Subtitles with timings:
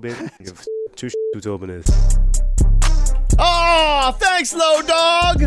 [0.00, 0.66] Give
[0.96, 1.84] two who Tobin is.
[3.38, 5.42] Oh, thanks, Low Dog.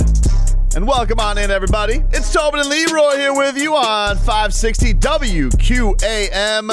[0.75, 2.03] And welcome on in, everybody.
[2.11, 6.67] It's Tobin and Leroy here with you on 560 WQAM.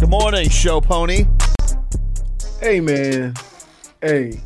[0.00, 1.26] Good morning, show pony.
[2.60, 3.34] Hey man,
[4.00, 4.40] hey.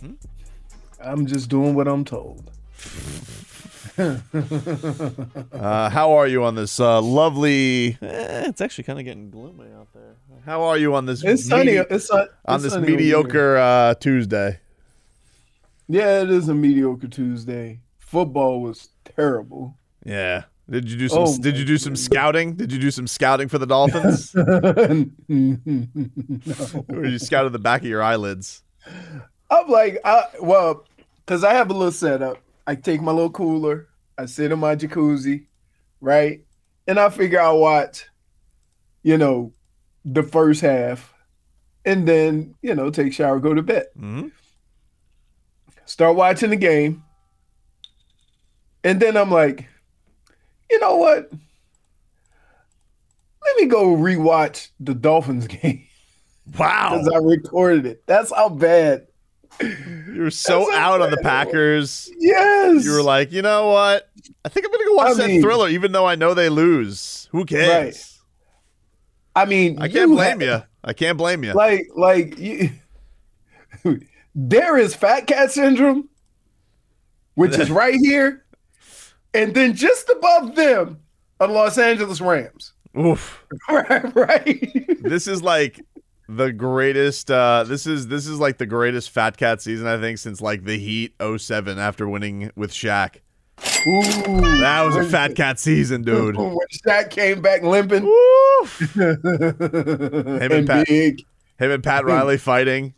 [0.00, 0.12] Hmm?
[1.00, 2.50] I'm just doing what I'm told.
[3.98, 7.98] Uh, how are you on this uh, lovely?
[8.02, 10.16] Eh, it's actually kind of getting gloomy out there.
[10.44, 11.22] How are you on this?
[11.24, 11.74] It's sunny.
[11.76, 14.58] medi- It's sun, on it's this sunny mediocre uh, Tuesday.
[15.88, 17.80] Yeah, it is a mediocre Tuesday.
[17.98, 19.76] Football was terrible.
[20.04, 20.44] Yeah.
[20.70, 21.24] Did you do some?
[21.24, 22.54] Oh, did you do some scouting?
[22.54, 24.34] Did you do some scouting for the Dolphins?
[26.88, 28.62] or you scouted the back of your eyelids?
[29.50, 30.84] I'm like, I, well,
[31.26, 32.38] because I have a little setup.
[32.66, 35.46] I take my little cooler, I sit in my jacuzzi,
[36.00, 36.44] right?
[36.86, 38.06] And I figure I'll watch,
[39.02, 39.52] you know,
[40.04, 41.12] the first half
[41.84, 43.86] and then, you know, take shower, go to bed.
[43.96, 44.28] hmm
[45.84, 47.02] Start watching the game.
[48.84, 49.68] And then I'm like,
[50.70, 51.30] you know what?
[53.44, 55.86] Let me go rewatch the Dolphins game
[56.58, 58.02] Wow, because I recorded it.
[58.06, 59.06] That's how bad.
[60.12, 61.16] You were so That's out on the.
[61.18, 62.10] Packers.
[62.18, 62.84] Yes.
[62.84, 64.08] You were like, you know what?
[64.44, 66.48] I think I'm gonna go watch I that mean- thriller, even though I know they
[66.48, 67.28] lose.
[67.32, 68.20] Who cares?
[69.34, 70.62] I mean, I can't blame you.
[70.84, 71.54] I can't blame you.
[71.54, 72.70] Like, like you,
[74.34, 76.08] there is fat cat syndrome,
[77.34, 78.44] which is right here,
[79.32, 81.00] and then just above them
[81.40, 82.72] are the Los Angeles Rams.
[82.98, 83.42] Oof.
[83.70, 85.02] right, right.
[85.02, 85.80] this is like
[86.28, 90.18] the greatest uh this is this is like the greatest fat cat season I think
[90.18, 93.16] since like the Heat 07 after winning with Shaq.
[93.86, 94.02] Ooh,
[94.60, 96.36] That was a fat cat season, dude.
[96.36, 96.56] When
[96.86, 98.96] Shaq came back limping, Woof.
[98.96, 101.22] and, Pat- big.
[101.58, 102.94] Him and Pat Riley fighting.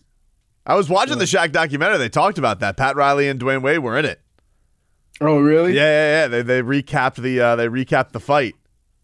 [0.67, 1.99] I was watching the Shaq documentary.
[1.99, 2.77] They talked about that.
[2.77, 4.21] Pat Riley and Dwyane Wade were in it.
[5.21, 5.75] Oh, really?
[5.75, 6.29] Yeah, yeah, yeah.
[6.29, 8.55] They they recapped the uh, they recapped the fight.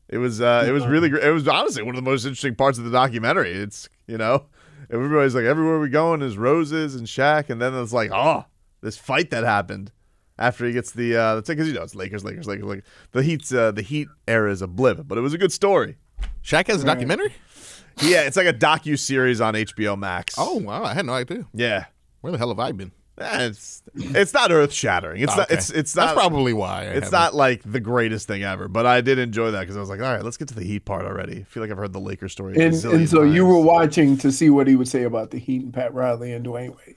[0.09, 1.23] It was uh, it was really great.
[1.23, 3.53] It was honestly one of the most interesting parts of the documentary.
[3.53, 4.47] It's you know
[4.91, 8.45] everybody's like everywhere we going is roses and Shaq, and then it's like oh
[8.83, 9.93] this fight that happened
[10.39, 12.85] after he gets the uh, the because you know it's Lakers, Lakers, Lakers, Lakers.
[13.13, 15.97] The Heat's uh, the Heat era is a blip, but it was a good story.
[16.43, 17.35] Shaq has a documentary?
[18.03, 20.35] Yeah, it's like a docu series on HBO Max.
[20.39, 20.85] Oh, wow.
[20.85, 21.47] I had no idea.
[21.53, 21.87] yeah.
[22.21, 22.93] Where the hell have I been?
[23.21, 25.23] It's it's not earth shattering.
[25.23, 25.47] It's not.
[25.51, 25.55] Okay.
[25.59, 26.07] It's it's not.
[26.07, 26.83] That's probably why.
[26.83, 27.13] I It's haven't.
[27.13, 30.01] not like the greatest thing ever, but I did enjoy that because I was like,
[30.01, 31.41] all right, let's get to the Heat part already.
[31.41, 32.55] I feel like I've heard the Lakers story.
[32.55, 35.39] And, gazillion and so you were watching to see what he would say about the
[35.39, 36.97] Heat and Pat Riley and Dwyane Wade.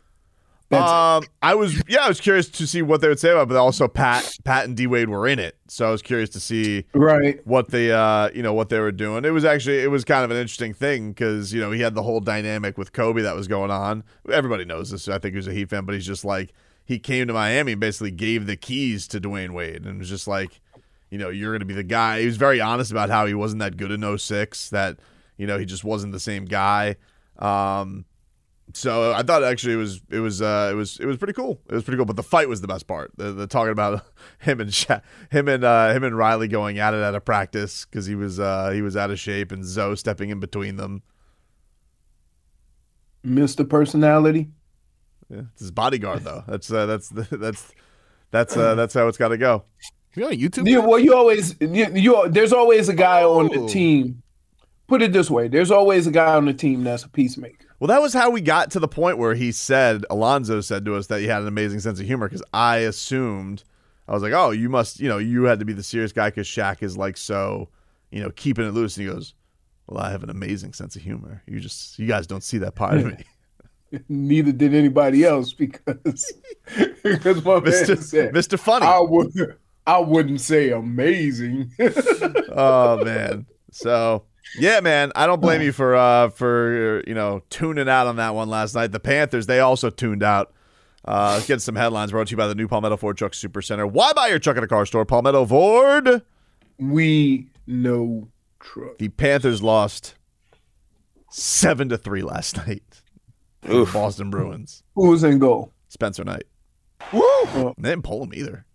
[0.78, 3.50] Um, I was yeah, I was curious to see what they would say about, it,
[3.50, 6.40] but also Pat, Pat and D Wade were in it, so I was curious to
[6.40, 7.46] see right.
[7.46, 9.26] what they, uh, you know, what they were doing.
[9.26, 11.96] It was actually it was kind of an interesting thing because you know he had
[11.96, 14.04] the whole dynamic with Kobe that was going on.
[14.32, 15.08] Everybody knows this.
[15.08, 16.54] I think he was a Heat fan, but he's just like
[16.86, 20.28] he came to Miami and basically gave the keys to Dwyane Wade and was just
[20.28, 20.60] like,
[21.10, 22.20] you know, you're going to be the guy.
[22.20, 24.98] He was very honest about how he wasn't that good in 06, that
[25.38, 26.96] you know he just wasn't the same guy.
[27.40, 28.06] Um,
[28.72, 31.60] so I thought actually it was it was uh it was it was pretty cool.
[31.70, 33.12] It was pretty cool, but the fight was the best part.
[33.18, 34.06] The, the talking about
[34.40, 37.86] him and Sha- him and uh, him and Riley going at it at a practice
[37.86, 41.04] because he was uh he was out of shape and Zo stepping in between them.
[43.26, 43.68] Mr.
[43.68, 44.50] Personality.
[45.30, 46.44] Yeah, it's his bodyguard though.
[46.48, 47.72] That's uh, that's that's
[48.32, 49.64] that's uh, that's how it's got to go.
[50.16, 50.70] You on YouTube?
[50.70, 53.68] Yeah, well, you always you, you there's always a guy on the Oh.
[53.68, 54.22] team.
[54.88, 57.73] Put it this way: there's always a guy on the team that's a peacemaker.
[57.84, 60.96] Well, that was how we got to the point where he said Alonzo said to
[60.96, 63.66] us that he had an amazing sense of humor because I assumed
[64.08, 66.30] I was like, oh, you must, you know, you had to be the serious guy
[66.30, 67.68] because Shaq is like so,
[68.10, 68.96] you know, keeping it loose.
[68.96, 69.34] And he goes,
[69.86, 71.44] Well, I have an amazing sense of humor.
[71.46, 73.18] You just you guys don't see that part of me.
[74.08, 75.86] Neither did anybody else because
[77.04, 78.02] because my man Mr.
[78.02, 78.58] said Mr.
[78.58, 78.86] Funny.
[78.86, 81.70] I would I wouldn't say amazing.
[82.50, 83.46] oh man.
[83.72, 84.24] So
[84.58, 88.36] yeah, man, I don't blame you for uh for you know tuning out on that
[88.36, 88.92] one last night.
[88.92, 90.54] The Panthers they also tuned out.
[91.06, 93.62] Uh, let's get some headlines brought to you by the new Palmetto Ford Truck Super
[93.62, 93.86] Center.
[93.86, 95.06] Why buy your truck at a car store?
[95.06, 96.22] Palmetto Ford.
[96.80, 98.30] we know
[98.62, 98.98] truck.
[99.00, 100.16] The Panthers lost
[101.30, 102.84] seven to three last night.
[103.66, 104.84] to the Boston Bruins.
[104.96, 105.72] Who was in goal?
[105.90, 106.44] Spencer Knight.
[107.12, 108.66] Uh, They didn't pull him either.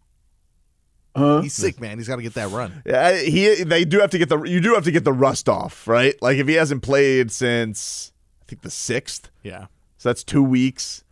[1.17, 1.41] Huh?
[1.41, 1.99] He's sick, man.
[1.99, 2.83] He's got to get that run.
[2.87, 5.49] Yeah, he they do have to get the you do have to get the rust
[5.49, 6.15] off, right?
[6.23, 8.13] Like if he hasn't played since
[8.43, 9.67] I think the sixth, Yeah.
[9.97, 11.03] so that's two weeks.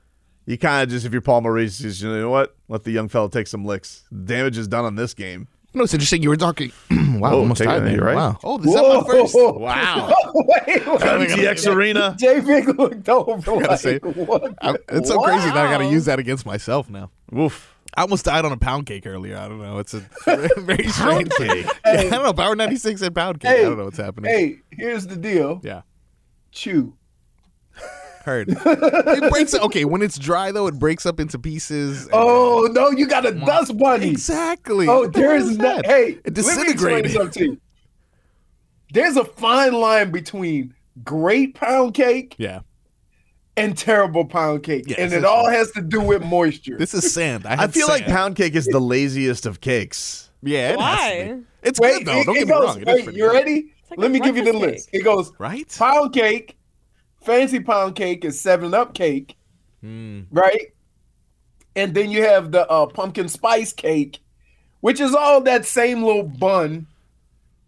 [0.44, 2.54] You kind of just if you're Paul Maurice, you just, you know what?
[2.68, 4.04] Let the young fella take some licks.
[4.24, 5.48] Damage is done on this game.
[5.74, 6.22] No, it's interesting.
[6.22, 6.70] You were talking.
[6.90, 7.98] wow, Oh, almost take it, tied me.
[7.98, 8.14] right.
[8.14, 8.38] Wow.
[8.44, 9.34] Oh, this is that my first.
[9.60, 10.14] Wow.
[10.34, 10.82] wait, wait.
[10.86, 12.14] FTX Arena.
[12.18, 14.54] J Fig looked over gotta like, say, what?
[14.62, 17.10] I- it's so crazy that I got to use that against myself now.
[17.32, 17.74] Woof.
[17.96, 19.36] I almost died on a pound cake earlier.
[19.38, 19.78] I don't know.
[19.78, 20.00] It's a
[20.60, 21.64] very strange cake?
[21.84, 22.32] Yeah, I don't know.
[22.34, 23.50] Power 96 and pound cake.
[23.50, 24.30] I don't know what's happening.
[24.30, 25.60] Hey, here's the deal.
[25.64, 25.82] Yeah.
[26.52, 26.94] Chew.
[28.24, 28.48] Heard.
[28.66, 29.54] it breaks.
[29.54, 32.08] Okay, when it's dry though, it breaks up into pieces.
[32.12, 34.10] Oh no, you got a dust bunny.
[34.10, 34.88] exactly.
[34.88, 35.76] Oh, What the hell there's is no.
[35.76, 35.86] that?
[35.86, 37.12] Hey, it let me explain disintegrated.
[37.12, 37.60] something to you.
[38.92, 42.60] There's a fine line between great pound cake Yeah,
[43.56, 46.76] and terrible pound cake, Yes, and it that's all has to do with moisture.
[46.78, 47.46] this is sand.
[47.46, 50.30] I, I had feel like pound cake is the laziest of cakes.
[50.42, 51.32] Yeah, it has to be.
[51.32, 51.40] Why?
[51.62, 52.20] It's Wait, good though.
[52.20, 52.84] it, Don't it get me wrong.
[52.86, 53.32] Wait, you good.
[53.32, 53.72] ready?
[53.90, 54.88] like Let me give you the breakfast list.
[54.92, 55.74] It goes Right?
[55.78, 56.56] pound cake,
[57.22, 59.36] fancy pound cake is seven up cake,
[59.84, 60.26] Mm.
[60.30, 60.72] right?
[61.74, 64.18] And then you have the uh, pumpkin spice cake,
[64.80, 66.86] which is all that same little bun.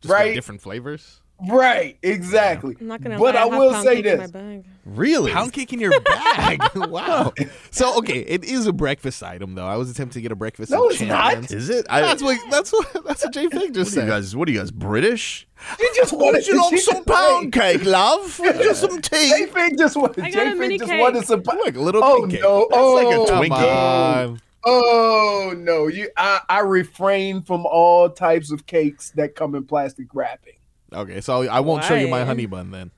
[0.01, 0.35] Just Right.
[0.35, 1.21] different flavors.
[1.47, 2.77] Right, exactly.
[2.81, 3.17] I'm not gonna.
[3.19, 4.31] But lie, I have will say cake my this.
[4.33, 4.65] bag.
[4.85, 5.31] Really?
[5.31, 6.61] Pound cake in your bag.
[6.75, 7.33] wow.
[7.71, 9.67] So okay, it is a breakfast item though.
[9.67, 10.73] I was attempting to get a breakfast.
[10.73, 11.51] No, it's not.
[11.53, 11.87] Is it?
[11.89, 14.35] I, That's what that's what that's what Jay Fig just what are you guys?
[14.35, 15.47] What are you guys British?
[15.79, 18.41] She just wanted you like some just- pound cake, love?
[18.45, 19.29] Just some tea.
[19.31, 20.25] J Fig just wanted.
[20.25, 21.01] I got J a mini just cake.
[21.01, 21.43] wanted some.
[21.43, 22.43] Look, a little Oh pink cake.
[22.43, 22.59] no!
[22.95, 24.41] like a Oh, Come Twinkie.
[24.65, 25.87] oh no!
[25.87, 30.55] You, I, I refrain from all types of cakes that come in plastic wrapping.
[30.93, 32.91] Okay, so I won't show you my honey bun then.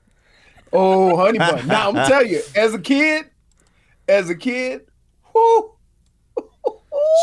[0.73, 1.67] Oh, honey bun.
[1.67, 3.25] now I'm telling you, as a kid,
[4.07, 4.81] as a kid,
[5.33, 5.71] whoo,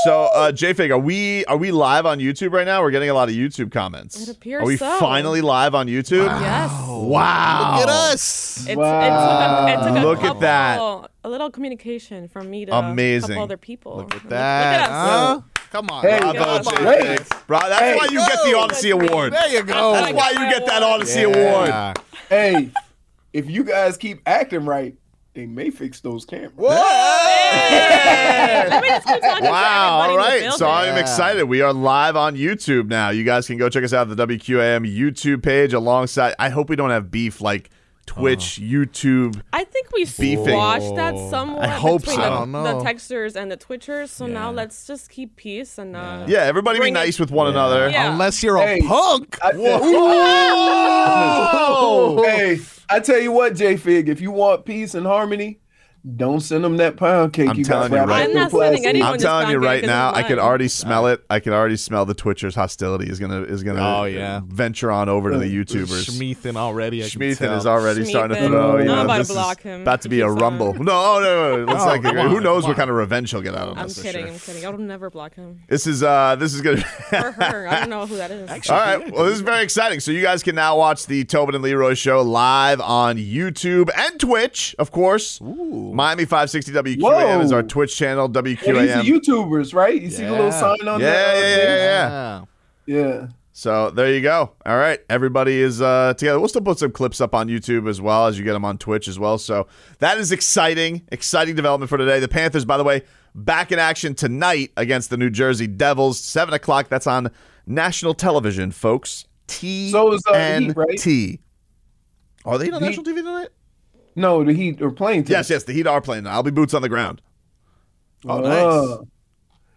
[0.05, 2.83] So, uh, JFig, are we are we live on YouTube right now?
[2.83, 4.21] We're getting a lot of YouTube comments.
[4.29, 4.99] It appears Are we so.
[4.99, 6.27] finally live on YouTube?
[6.27, 6.71] Yes.
[6.89, 7.77] Wow!
[7.79, 8.67] Look at us.
[8.67, 9.67] It's, Wow.
[9.67, 10.81] it took a, it took a Look at that.
[11.25, 13.31] A little communication from me to Amazing.
[13.33, 13.97] a couple other people.
[13.97, 14.81] Look at Look that.
[14.83, 15.43] at us.
[15.57, 15.58] huh?
[15.71, 16.03] Come on.
[16.03, 16.67] Hey, Bravo, God.
[16.67, 16.93] Uh, Come on.
[16.93, 17.19] Hey.
[17.47, 17.97] Bro, that's Hey.
[17.97, 18.61] why you get the Go.
[18.61, 19.33] Odyssey Award.
[19.33, 19.93] There you go.
[19.93, 21.99] That's why you get that Odyssey Award.
[22.29, 22.71] Hey,
[23.33, 24.95] if you guys keep acting right,
[25.35, 26.53] they may fix those cameras.
[26.59, 26.71] Let
[28.83, 30.03] me just keep talking to Wow.
[30.03, 30.53] everybody All in the right.
[30.59, 30.69] So.
[30.69, 31.01] I'm Yeah.
[31.01, 31.45] excited.
[31.45, 33.11] We are live on YouTube now.
[33.11, 36.35] You guys can go check us out at the WQAM YouTube page alongside.
[36.39, 37.71] I hope we don't have beef like
[38.09, 39.41] Twitch, YouTube.
[39.53, 40.45] I think we Beefing.
[40.47, 42.23] squashed that somewhat I hope between so.
[42.23, 42.65] the, I don't know.
[42.65, 44.09] the texters and the twitchers.
[44.09, 47.31] So now let's just keep peace and uh, Yeah, everybody be Bring it- nice with
[47.31, 47.89] one another.
[47.91, 48.11] Yeah.
[48.13, 48.81] Unless you're a Hey.
[48.81, 49.39] punk.
[49.43, 49.53] I
[50.49, 52.23] Whoa!
[52.27, 52.59] hey,
[52.89, 55.61] I tell you what, J Fig, if you want peace and harmony,
[56.17, 57.49] don't send them that pound cake.
[57.49, 60.13] I'm you telling you right- up I'm not sending anyone I'm telling you right now,
[60.15, 61.23] I can already smell it.
[61.29, 64.41] I can already smell the Twitchers' hostility is gonna is gonna Oh, yeah.
[64.47, 66.09] venture on over to the YouTubers.
[66.11, 67.05] Schmeathan already.
[67.05, 67.57] I can Schmeathan tell.
[67.59, 68.49] is already starting to Schmeathan.
[68.49, 68.73] throw.
[68.77, 69.83] You I'm know, about to this is block him.
[69.83, 70.75] about to be a rumble.
[70.75, 71.73] No, no, no.
[71.73, 73.99] It's Oh, like who knows what kind of revenge he'll get out of this.
[73.99, 74.29] I'm kidding.
[74.29, 74.65] I'm kidding.
[74.67, 75.61] I'll never block him.
[75.69, 76.85] This is uh this is gonna.
[77.13, 77.67] Or her.
[77.69, 78.71] I don't know who that is.
[78.71, 79.11] All right.
[79.13, 80.01] Well, this is very exciting.
[80.01, 84.21] So you guys can now watch the Tobin and Leroy show live on YouTube and
[84.21, 85.41] Twitch, of course.
[85.95, 87.41] Miami 560 WQAM Whoa.
[87.41, 88.31] is our Twitch channel.
[88.35, 89.03] Yeah, these WQAM.
[89.03, 90.01] YouTubers, right?
[90.01, 91.59] You see the little sign on Yeah, there?
[91.59, 92.45] yeah, yeah,
[92.87, 93.05] yeah.
[93.21, 93.27] Yeah.
[93.53, 94.53] So there you go.
[94.65, 96.39] All right, everybody is uh, together.
[96.39, 98.79] We'll still put some clips up on YouTube as well as you get them on
[98.79, 99.37] Twitch as well.
[99.37, 99.67] So
[99.99, 102.21] that is exciting, exciting development for today.
[102.21, 103.03] The Panthers, by the way,
[103.35, 106.89] back in action tonight against the New Jersey Devils, seven o'clock.
[106.89, 107.33] That's on
[107.67, 109.25] national television, folks.
[109.49, 111.39] T So is, uh, Heat, right?
[112.45, 113.49] Are they on national TV tonight?
[114.19, 115.23] No, the Heat are playing.
[115.25, 115.37] today.
[115.39, 115.65] Yes, yes.
[115.65, 116.27] The Heat are playing.
[116.27, 117.23] I'll be boots on the ground.
[118.27, 118.99] Oh, Uh, nice.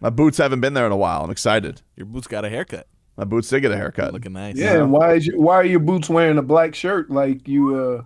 [0.00, 1.22] My boots haven't been there in a while.
[1.22, 1.80] I'm excited.
[1.96, 2.86] Your boots got a haircut.
[3.16, 4.12] My boots did get a haircut.
[4.12, 4.56] Looking nice.
[4.56, 7.76] Yeah, and why is you, why are your boots wearing a black shirt like you
[7.76, 8.02] uh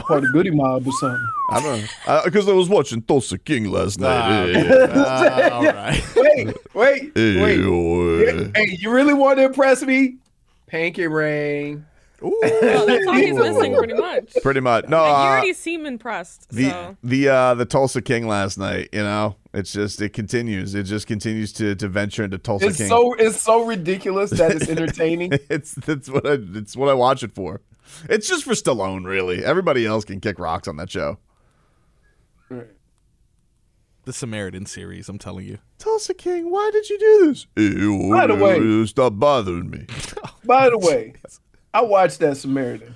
[0.00, 1.28] part of the Goodie Mob or something?
[1.50, 4.54] I don't know because I was watching Tulsa King last night.
[4.94, 6.02] Ah, all right.
[6.16, 7.60] Wait, wait, Hey, wait.
[7.64, 10.16] oh, Hey, you really want to impress me?
[10.68, 11.06] Pinky
[12.20, 12.32] ring.
[12.40, 14.34] Well, that's all he's missing, pretty much.
[14.42, 14.88] Pretty much.
[14.88, 16.48] No, And you uh, already seem impressed.
[16.50, 18.88] the so the uh, the Tulsa King last night.
[18.92, 20.74] You know, it's just it continues.
[20.74, 22.88] It just continues to to venture into Tulsa It's King.
[22.88, 25.32] so it's so ridiculous that it's entertaining.
[25.50, 27.60] it's that's what I it's what I watch it for.
[28.08, 29.44] It's just for Stallone, really.
[29.44, 31.18] Everybody else can kick rocks on that show.
[34.04, 35.58] The Samaritan series, I'm telling you.
[35.78, 37.44] Tulsa King, why did you do this?
[37.54, 39.86] By the way- stop bothering me.
[40.44, 41.12] By the way,
[41.74, 42.94] I watched that Samaritan.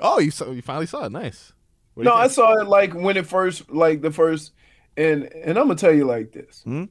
[0.00, 1.12] Oh, you saw, you finally saw it.
[1.12, 1.52] Nice.
[1.96, 4.52] No, I saw it like when it first, like the first,
[4.96, 6.62] and and I'm gonna tell you like this.
[6.64, 6.84] Hmm?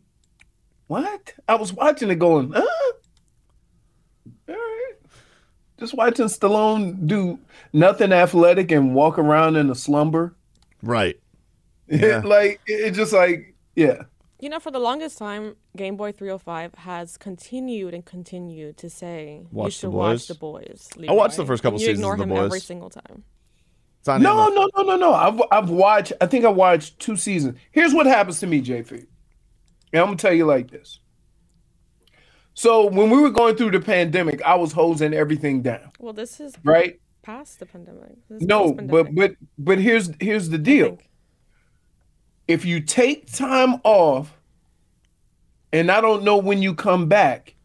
[0.87, 1.33] What?
[1.47, 2.65] I was watching it, going, huh?
[4.49, 4.93] All right.
[5.79, 7.37] Just watching Stallone do
[7.73, 10.35] nothing athletic and walk around in a slumber.
[10.81, 11.19] Right.
[11.87, 12.23] Yeah.
[12.25, 14.03] like it it just like yeah.
[14.39, 19.45] You know, for the longest time, Game Boy 305 has continued and continued to say
[19.51, 19.97] Watch The should Boys.
[20.19, 20.89] watch the boys.
[21.07, 22.45] I watched the first couple and you seasons ignore of The him Boys.
[22.45, 23.23] every single time.
[24.07, 25.13] No, no, no, no, no.
[25.13, 26.13] I've I've watched.
[26.21, 27.57] I think I watched two seasons.
[27.71, 28.91] Here's what happens to me, JP.
[28.91, 30.99] And I'm gonna tell you like this.
[32.53, 36.39] So when we were going through the pandemic, I was hosing everything down, Well, this
[36.39, 36.99] is right?
[37.23, 38.15] past the pandemic.
[38.29, 40.99] This is No, post-pandemic, but but but here's here's the I deal.
[42.47, 44.37] If you take time off,
[45.73, 47.55] and I don't know when you come back,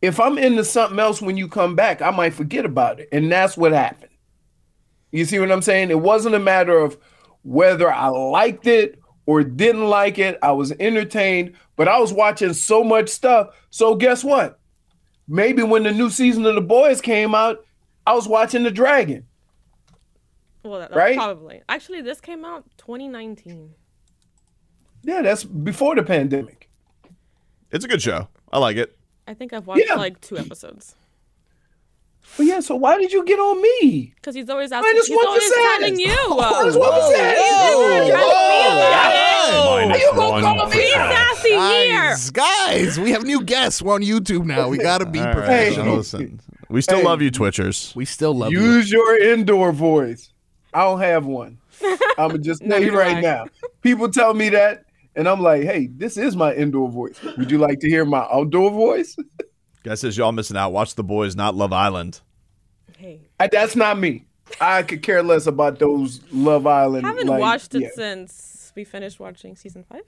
[0.00, 3.30] if I'm into something else when you come back, I might forget about it, and
[3.30, 4.10] that's what happened.
[5.10, 5.90] You see what I'm saying?
[5.90, 6.96] It wasn't a matter of
[7.42, 10.38] whether I liked it or didn't like it.
[10.42, 13.54] I was entertained, but I was watching so much stuff.
[13.70, 14.58] So guess what?
[15.28, 17.64] Maybe when the new season of The Boys came out,
[18.06, 19.26] I was watching The Dragon.
[20.64, 21.16] Well, that, Right?
[21.16, 21.62] probably.
[21.68, 23.74] Actually, this came out 2019.
[25.02, 26.68] Yeah, that's before the pandemic.
[27.70, 28.28] It's a good show.
[28.52, 28.96] I like it.
[29.26, 29.94] I think I've watched Yeah.
[29.94, 30.94] like two episodes.
[32.36, 34.12] But yeah, so why did you get on me?
[34.14, 34.92] Because he's always asking.
[34.94, 36.06] just He's want to always say telling it.
[36.06, 36.38] you.
[36.38, 37.34] I just want to say
[38.08, 38.14] it.
[39.66, 42.00] Minus you gonna call me Be sassy here.
[42.10, 43.82] Guys, guys, we have new guests.
[43.82, 44.68] We're on YouTube now.
[44.68, 45.86] We gotta be All right, professional.
[45.86, 46.40] now listen.
[46.68, 47.04] We still Hey.
[47.04, 47.94] love you, Twitchers.
[47.94, 48.60] We still love you.
[48.60, 50.32] Use your indoor voice.
[50.72, 51.58] I don't have one.
[51.84, 53.46] I'm gonna just tell you do right now.
[53.82, 54.84] People tell me that,
[55.16, 57.18] and I'm like, hey, this is my indoor voice.
[57.36, 59.16] Would you like to hear my outdoor voice?
[59.84, 60.70] Guy says y'all missing out.
[60.70, 62.20] Watch the boys, not Love Island.
[62.96, 64.24] Hey, I- That's not me.
[64.60, 67.06] I could care less about those Love Island.
[67.06, 67.88] I haven't like, watched it yeah.
[67.94, 70.02] since we finished watching season five.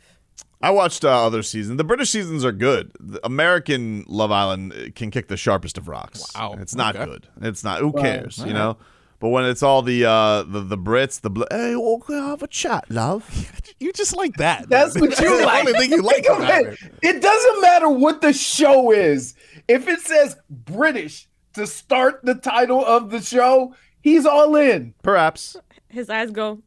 [0.61, 1.77] I watched uh, other seasons.
[1.79, 2.93] The British seasons are good.
[3.01, 6.25] The American Love Island can kick the sharpest of rocks.
[6.35, 6.57] Wow.
[6.59, 7.05] it's not Okay.
[7.05, 7.29] good.
[7.43, 7.81] It's not.
[7.81, 8.39] Who cares?
[8.39, 8.77] You know.
[9.25, 12.47] But when it's all the uh, the the Brits, the bl- hey, we'll have a
[12.47, 13.25] chat, love.
[13.81, 14.69] You just like that.
[14.69, 15.67] That's what That's you the like.
[15.67, 16.67] only thing you like about it.
[16.75, 17.17] it.
[17.17, 19.35] It doesn't matter what the show is.
[19.67, 24.93] If it says British to start the title of the show, he's all in.
[25.03, 25.57] Perhaps.
[25.89, 26.61] His eyes go.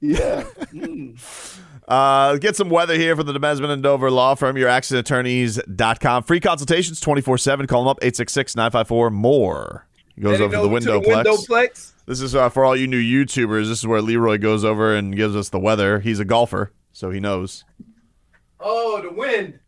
[0.00, 0.44] Yeah.
[1.88, 6.22] Uh, get some weather here for the Demesman and Dover Law Firm, your accidentattorneys.com.
[6.22, 7.66] Free consultations 24 7.
[7.66, 9.86] Call them up 866 954 more.
[10.20, 11.24] Goes over the to Windowplex.
[11.24, 11.92] Windowplex.
[12.06, 13.68] This is uh, for all you new YouTubers.
[13.68, 16.00] This is where Leroy goes over and gives us the weather.
[16.00, 17.64] He's a golfer, so he knows.
[18.60, 19.58] Oh, the wind.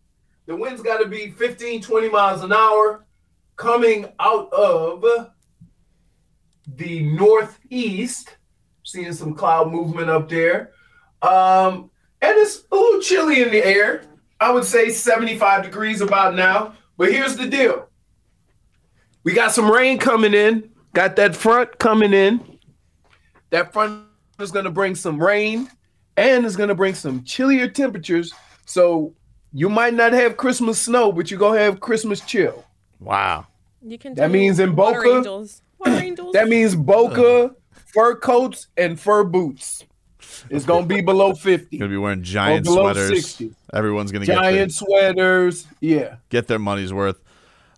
[0.46, 3.06] The wind's got to be 15, 20 miles an hour
[3.56, 5.30] coming out of
[6.66, 8.36] the northeast.
[8.82, 10.72] Seeing some cloud movement up there.
[11.22, 14.02] Um, and it's a little chilly in the air.
[14.40, 16.74] I would say 75 degrees about now.
[16.98, 17.88] But here's the deal
[19.24, 22.58] we got some rain coming in, got that front coming in.
[23.50, 24.04] That front
[24.38, 25.68] is going to bring some rain
[26.16, 28.32] and it's going to bring some chillier temperatures.
[28.66, 29.14] So
[29.52, 32.64] you might not have Christmas snow, but you're going to have Christmas chill.
[33.00, 33.46] Wow.
[33.82, 34.14] You can.
[34.14, 35.62] That means in water Boca- Angels.
[35.78, 36.32] Water angels.
[36.32, 39.84] That means Boca, fur coats, and fur boots.
[40.50, 41.78] It's going to be below 50.
[41.78, 43.08] Gonna be wearing giant below sweaters.
[43.08, 43.54] 60.
[43.72, 45.66] Everyone's gonna get Giant sweaters.
[45.80, 46.16] Yeah.
[46.28, 47.20] get their money's worth.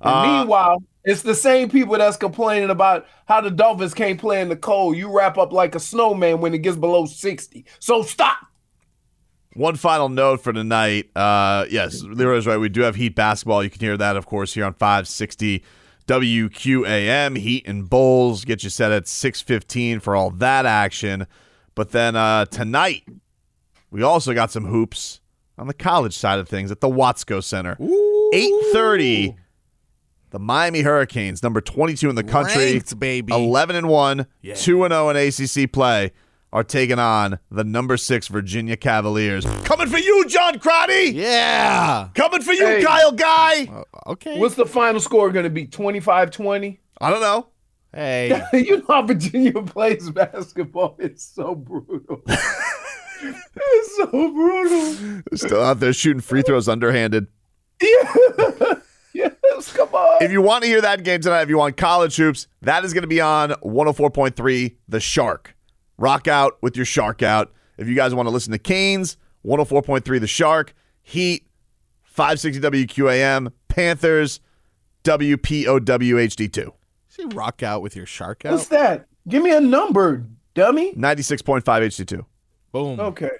[0.00, 4.48] Uh, meanwhile, it's the same people that's complaining about how the Dolphins can't play in
[4.48, 4.96] the cold.
[4.96, 7.64] You wrap up like a snowman when it gets below 60.
[7.78, 8.38] So stop.
[9.54, 11.08] One final note for tonight.
[11.16, 12.58] Uh, yes, Leroy's right.
[12.58, 13.62] We do have Heat basketball.
[13.62, 15.62] You can hear that, of course, here on 560
[16.08, 17.38] WQAM.
[17.38, 21.28] Heat and Bulls get you set at 615 for all that action.
[21.76, 23.04] But then uh, tonight,
[23.92, 25.20] we also got some hoops
[25.56, 27.76] on the college side of things at the Watsco Center.
[27.80, 29.36] 830.
[30.30, 33.32] The Miami Hurricanes, number 22 in the country, Ranked, baby.
[33.32, 36.12] 11 and 1, 2 and 0 in ACC play,
[36.52, 39.44] are taking on the number 6 Virginia Cavaliers.
[39.64, 41.12] Coming for you, John Crotty!
[41.14, 42.08] Yeah.
[42.14, 42.82] Coming for you, Hey.
[42.82, 43.66] Kyle Guy!
[43.66, 44.38] Uh, okay.
[44.38, 45.66] What's the final score going to be?
[45.66, 46.80] 25 20?
[47.00, 47.48] I don't know.
[47.94, 50.96] Hey, you know how Virginia plays basketball.
[50.98, 52.20] It's so brutal.
[52.26, 55.22] it's so brutal.
[55.34, 57.26] Still out there shooting free throws underhanded.
[57.80, 58.74] Yeah.
[59.66, 60.22] yes, come on.
[60.22, 62.92] If you want to hear that game tonight, if you want college hoops, that is
[62.92, 65.54] going to be on 104.3 The Shark.
[65.98, 67.52] Rock out with your shark out.
[67.78, 71.46] If you guys want to listen to Canes, 104.3 The Shark, Heat,
[72.04, 74.40] 560 WQAM, Panthers,
[75.04, 76.72] WPOWHD2.
[77.08, 78.52] say rock out with your shark out.
[78.52, 79.06] What's that?
[79.28, 80.92] Give me a number, dummy.
[80.94, 82.24] 96.5 HD2.
[82.72, 83.00] Boom.
[83.00, 83.30] Okay.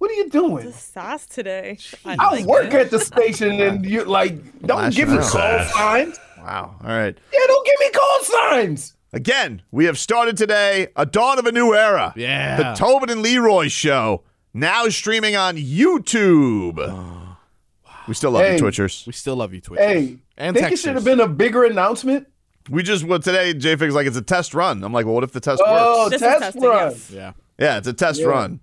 [0.00, 0.64] What are you doing?
[0.64, 1.76] The sass today.
[2.06, 2.74] I I work it.
[2.74, 4.34] at the station and you like
[4.66, 5.28] don't Lash give me around.
[5.28, 6.18] call signs.
[6.38, 6.74] Wow.
[6.82, 7.16] All right.
[7.32, 8.94] Yeah, don't give me call signs.
[9.12, 12.14] Again, we have started today a dawn of a new era.
[12.16, 12.56] Yeah.
[12.56, 14.22] The Tobin and Leroy Show,
[14.54, 16.78] now streaming on YouTube.
[16.78, 17.36] Oh,
[18.08, 18.56] we still love Hey.
[18.56, 19.06] you, Twitchers.
[19.06, 19.80] We still love you, Twitch.
[19.80, 22.26] Hey, And think it should have been a bigger announcement.
[22.70, 24.82] We just, well, today, JFig's like, it's a test run.
[24.82, 26.12] I'm like, well, what if the test Oh, works?
[26.18, 26.90] This is test run.
[26.92, 27.10] yes.
[27.10, 27.32] Yeah.
[27.58, 28.26] Yeah, it's a test Yeah.
[28.28, 28.60] run.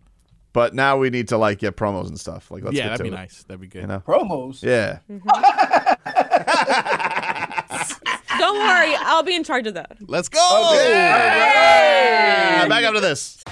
[0.58, 2.50] But now we need to, like, get promos and stuff.
[2.50, 3.20] Like, let's yeah, get that'd to be it.
[3.20, 3.44] nice.
[3.44, 3.82] That'd be good.
[3.82, 4.02] You know?
[4.08, 4.64] Promos.
[4.64, 4.98] Yeah.
[8.40, 9.98] Don't worry, I'll be in charge of that.
[10.08, 10.40] Let's go.
[10.84, 13.44] Yeah, Back up to this.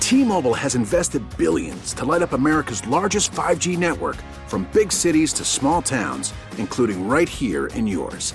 [0.00, 5.42] T-Mobile has invested billions to light up America's largest 5G network from big cities to
[5.42, 8.34] small towns, including right here in yours.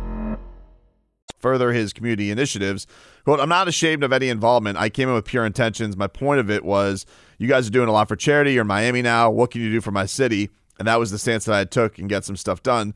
[1.41, 2.87] further his community initiatives.
[3.23, 4.77] Quote, I'm not ashamed of any involvement.
[4.77, 5.97] I came in with pure intentions.
[5.97, 7.05] My point of it was
[7.37, 8.53] you guys are doing a lot for charity.
[8.53, 9.29] You're in Miami now.
[9.29, 10.49] What can you do for my city?
[10.79, 12.93] And that was the stance that I took and get some stuff done.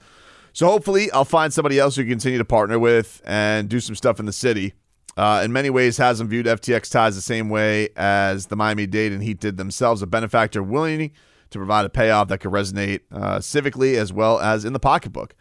[0.53, 3.95] So hopefully I'll find somebody else who can continue to partner with and do some
[3.95, 4.73] stuff in the city.
[5.17, 9.13] Uh, in many ways, hasn't viewed FTX ties the same way as the Miami Dade
[9.13, 10.01] and Heat did themselves.
[10.01, 11.12] A benefactor willing
[11.51, 15.36] to provide a payoff that could resonate uh, civically as well as in the pocketbook.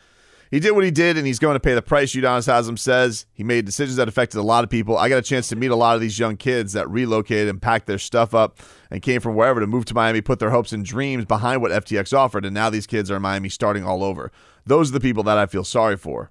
[0.54, 2.14] He did what he did, and he's going to pay the price.
[2.14, 4.96] Udonis Haslem says he made decisions that affected a lot of people.
[4.96, 7.60] I got a chance to meet a lot of these young kids that relocated and
[7.60, 10.72] packed their stuff up and came from wherever to move to Miami, put their hopes
[10.72, 14.04] and dreams behind what FTX offered, and now these kids are in Miami starting all
[14.04, 14.30] over.
[14.64, 16.30] Those are the people that I feel sorry for.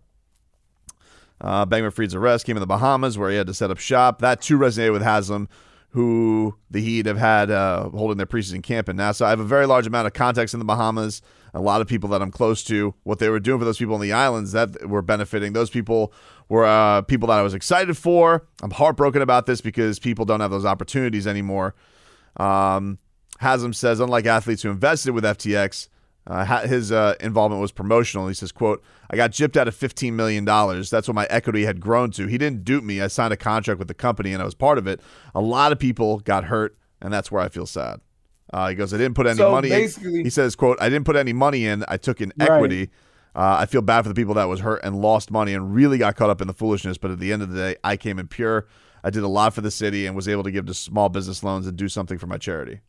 [1.41, 4.19] Uh, Bankman Fried's arrest came in the Bahamas where he had to set up shop.
[4.19, 5.49] That too resonated with Haslem,
[5.93, 9.27] who the Heat have had uh, holding their preseason camp in Nassau.
[9.27, 11.21] I have a very large amount of contacts in the Bahamas.
[11.53, 12.95] A lot of people that I'm close to.
[13.03, 15.53] What they were doing for those people on the islands that were benefiting.
[15.53, 16.11] Those people
[16.49, 18.47] were uh, people that I was excited for.
[18.63, 21.75] I'm heartbroken about this because people don't have those opportunities anymore.
[22.37, 22.97] Um,
[23.39, 25.89] Haslem says, unlike athletes who invested with FTX,
[26.25, 28.27] uh, his uh, involvement was promotional.
[28.27, 30.89] He says, "quote I got gypped out of fifteen million dollars.
[30.89, 32.27] That's what my equity had grown to.
[32.27, 33.01] He didn't dupe me.
[33.01, 35.01] I signed a contract with the company, and I was part of it.
[35.35, 37.99] A lot of people got hurt, and that's where I feel sad."
[38.53, 39.89] Uh, he goes, "I didn't put any So money." in.
[40.23, 41.83] He says, "quote I didn't put any money in.
[41.87, 42.49] I took in Right.
[42.51, 42.89] equity."
[43.35, 45.97] Uh, I feel bad for the people that was hurt and lost money and really
[45.97, 46.99] got caught up in the foolishness.
[46.99, 48.67] But at the end of the day, I came in pure.
[49.03, 51.43] I did a lot for the city and was able to give to small business
[51.43, 52.81] loans and do something for my charity.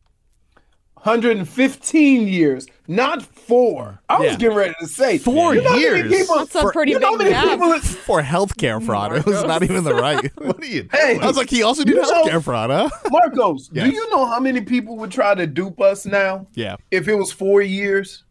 [0.95, 3.99] 115 years, not four.
[4.09, 4.37] I was Yeah.
[4.37, 6.11] getting ready to say Four you know how many years?
[6.11, 7.59] People, That's a pretty you know how big many gap.
[7.59, 9.15] people- For healthcare fraud.
[9.15, 10.31] It was not even the right.
[10.41, 10.87] What are you?
[10.91, 12.89] Hey, I was like, he also did You know- healthcare fraud, huh?
[13.11, 13.89] Marcos, Yes.
[13.89, 16.75] do you know how many people would try to dupe us now Yeah.
[16.91, 18.23] if it was four years?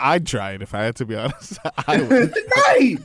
[0.00, 1.58] I'd try it if I had to be honest.
[1.86, 2.34] I would.
[2.68, 2.98] right.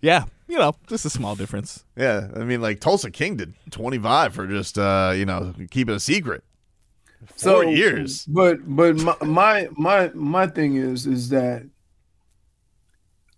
[0.00, 0.24] Yeah.
[0.46, 1.84] You know, just a small difference.
[1.94, 6.00] Yeah, I mean, like Tulsa King did 25 for just, uh, you know, keeping a
[6.00, 6.42] secret.
[7.26, 8.24] Four years.
[8.26, 11.64] But but my, my my my thing is is that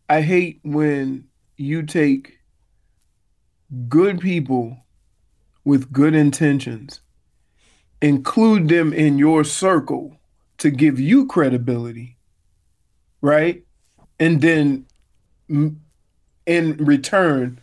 [0.08, 2.38] I hate when you take
[3.88, 4.76] good people
[5.64, 7.00] with good intentions,
[8.02, 10.16] include them in your circle
[10.58, 12.18] to give you credibility,
[13.20, 13.62] right?
[14.18, 14.86] And then
[16.46, 17.60] in return,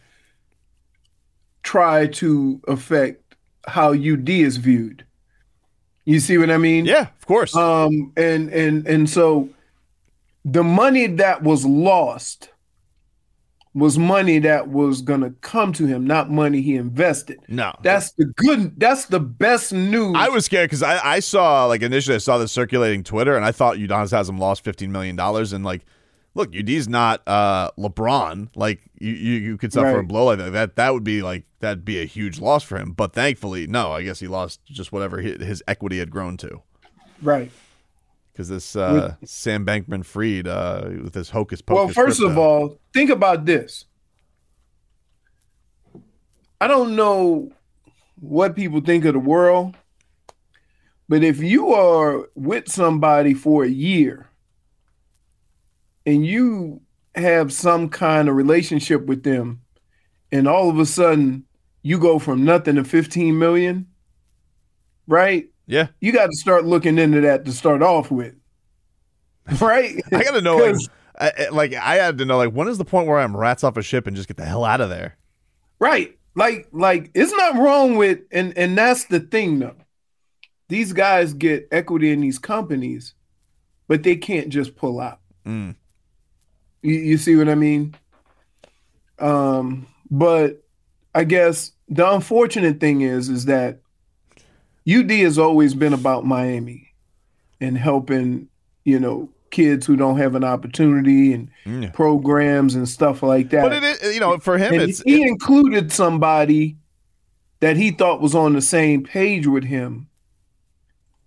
[1.63, 3.35] try to affect
[3.67, 5.06] how UD is viewed.
[6.07, 6.85] You see what I mean?
[6.85, 7.53] Yeah, of course.
[7.53, 9.49] Um, and and and so
[10.45, 12.47] the money that was lost
[13.73, 17.39] was money that was gonna come to him, not money he invested.
[17.49, 18.79] No, That's the good.
[18.79, 20.15] That's the best news.
[20.17, 23.43] I was scared because I, I saw like initially I saw this circulating Twitter and
[23.43, 25.85] I thought Udonis him lost fifteen million dollars and like
[26.37, 30.51] look UD's not uh, LeBron like you, you you could suffer a blow like that
[30.51, 33.91] that that would be like that'd be a huge loss for him but thankfully no
[33.91, 36.61] I guess he lost just whatever his, his equity had grown to
[37.21, 37.51] right.
[38.31, 41.95] because this uh, Sam Bankman Fried uh, with his hocus pocus.
[41.95, 43.85] Well, first of all, think about this.
[46.59, 47.51] I don't know
[48.19, 49.75] what people think of the world,
[51.07, 54.26] but if you are with somebody for a year
[56.07, 56.81] and you
[57.13, 59.61] have some kind of relationship with them,
[60.31, 61.43] and all of a sudden
[61.83, 63.87] you go from nothing to 15 million,
[65.07, 65.47] right?
[65.67, 68.33] yeah You got to start looking into that to start off with.
[69.61, 70.01] Right?
[70.11, 70.75] I got to know like
[71.19, 73.77] I- like I had to know like when is the point where I'm rats off
[73.77, 75.15] a ship and just get the hell out of there.
[75.79, 76.17] Right.
[76.35, 79.75] Like like it's not wrong with and and that's the thing though.
[80.69, 83.13] These guys get equity in these companies,
[83.87, 85.19] but they can't just pull out.
[85.45, 85.75] Mm.
[86.87, 87.95] You, you see what I mean?
[89.19, 90.63] Um, but
[91.13, 93.79] I guess the unfortunate thing is is that
[94.89, 96.93] UD has always been about Miami
[97.59, 98.47] and helping,
[98.85, 101.93] you know, kids who don't have an opportunity and Mm.
[101.93, 103.63] programs and stuff like that.
[103.63, 106.77] But it is you know for him And it's he included somebody
[107.59, 110.07] that he thought was on the same page with him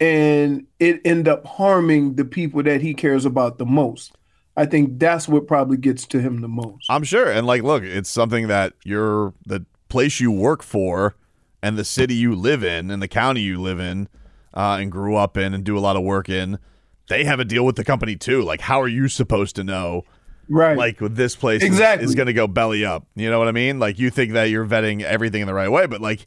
[0.00, 4.12] and it ended up harming the people that he cares about the most
[4.56, 7.30] i think that's what probably gets to him the most I'm sure.
[7.30, 11.14] And like, look, it's something that you're the place you work for
[11.62, 14.08] and the city you live in and the county you live in
[14.54, 16.58] uh, and grew up in and do a lot of work in.
[17.08, 18.42] They have a deal with the company too.
[18.42, 20.02] Like, how are you supposed to know?
[20.48, 22.04] right Like, this place is- Exactly.
[22.06, 23.06] is, going to go belly up.
[23.14, 23.78] You know what I mean?
[23.78, 26.26] Like, you think that you're vetting everything in the right way, but like,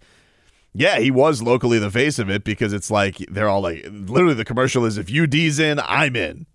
[0.74, 4.34] yeah, he was locally the face of it because it's like they're all like, literally,
[4.34, 6.46] the commercial is if UD's in, I'm in.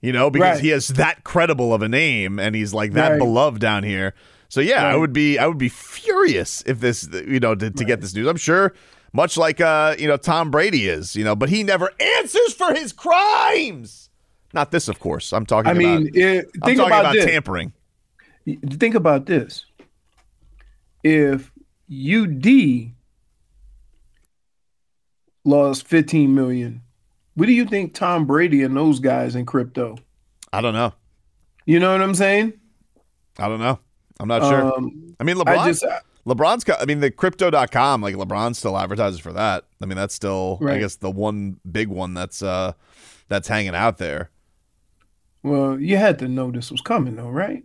[0.00, 0.62] You know, because Right.
[0.62, 3.18] he has that credible of a name and he's like that Right.
[3.18, 4.14] beloved down here.
[4.48, 7.84] So yeah, I would be I would be furious if this you know to, to
[7.84, 8.26] get this news.
[8.28, 8.74] I'm sure
[9.12, 12.72] much like uh you know Tom Brady is, you know, but he never answers for
[12.74, 14.10] his crimes.
[14.52, 15.32] Not this, of course.
[15.32, 17.72] I'm talking i mean about it, I'm think talking about, about tampering.
[18.70, 19.64] think about this
[21.02, 21.50] if
[21.90, 22.46] ud
[25.44, 26.82] lost 15 million
[27.36, 29.96] what do you think tom brady and those guys in crypto
[30.52, 30.92] I don't know.
[31.64, 32.52] you know what i'm saying
[33.38, 33.78] I don't know.
[34.18, 34.74] I'm not sure.
[34.74, 35.58] Um, I mean, LeBron.
[35.58, 35.84] I just
[36.26, 36.64] LeBron's.
[36.64, 38.00] co- I mean, the crypto.com.
[38.00, 39.64] Like LeBron still advertises for that.
[39.82, 40.58] I mean, that's still.
[40.66, 42.72] I guess the one big one that's uh
[43.28, 44.30] that's hanging out there.
[45.42, 47.62] Well, you had to know this was coming, though, right?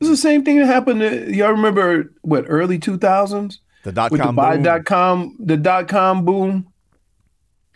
[0.00, 0.98] It's the same thing that happened.
[1.00, 4.34] To, y'all remember what early two thousands The dot the com.
[4.34, 4.64] buy boom.
[4.64, 6.66] dot com, the dot com boom,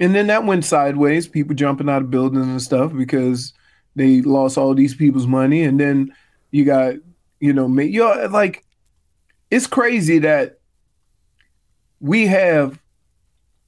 [0.00, 1.28] and then that went sideways.
[1.28, 3.52] People jumping out of buildings and stuff because
[3.96, 6.14] they lost all these people's money, and then
[6.50, 6.94] you got
[7.40, 8.64] you know, you like
[9.50, 10.58] it's crazy that
[12.00, 12.80] we have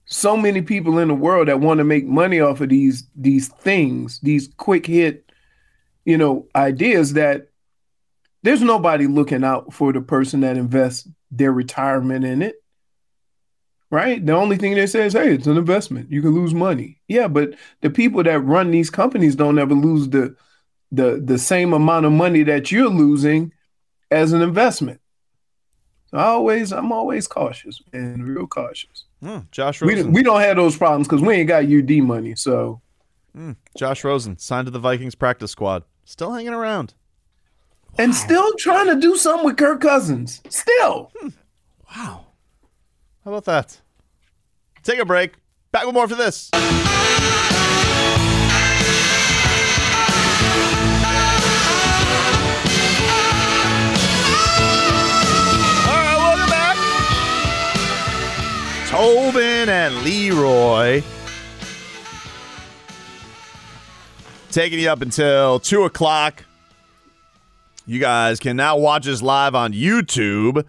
[0.06, 3.48] so many people in the world that want to make money off of these these
[3.48, 5.30] things, these quick hit,
[6.04, 7.48] you know, ideas that
[8.42, 12.56] there's nobody looking out for the person that invests their retirement in it.
[13.90, 14.24] Right?
[14.24, 16.10] The only thing they say is, hey, it's an investment.
[16.12, 17.00] You can lose money.
[17.08, 20.36] Yeah, but the people that run these companies don't ever lose the
[20.92, 23.52] the the same amount of money that you're losing
[24.10, 25.00] as an investment.
[26.10, 29.04] So I always I'm always cautious and real cautious.
[29.22, 30.12] Hmm, Josh We, Rosen.
[30.12, 32.34] we don't have those problems because we ain't got UD money.
[32.36, 32.80] So
[33.34, 35.84] Hmm, Josh Rosen signed to the Vikings practice squad.
[36.04, 36.94] Still hanging around.
[37.98, 40.40] and still trying to do something with Kirk Cousins.
[40.48, 41.12] Still.
[41.96, 42.26] Wow.
[43.24, 43.80] How about that?
[44.82, 45.34] Take a break.
[45.72, 46.50] Back with more for this.
[58.88, 61.02] Tobin and Leroy.
[64.50, 66.44] Taking you up until 2 o'clock.
[67.86, 70.64] You guys can now watch us live on YouTube.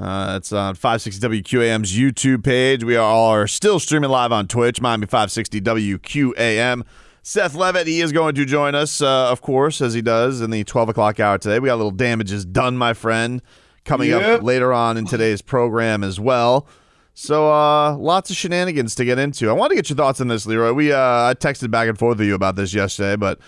[0.00, 2.82] Uh, it's on 560 WQAM's YouTube page.
[2.84, 6.84] We are still streaming live on Twitch, Miami 560 WQAM.
[7.22, 10.50] Seth Levitt, he is going to join us, uh, of course, as he does in
[10.50, 11.58] the 12 o'clock hour today.
[11.58, 13.42] We got a little damages done, my friend,
[13.84, 14.38] coming Yep.
[14.38, 16.66] up later on in today's program as well.
[17.12, 19.50] So, uh, lots of shenanigans to get into.
[19.50, 20.72] I want to get your thoughts on this, Leroy.
[20.72, 23.38] We uh, I texted back and forth with you about this yesterday, but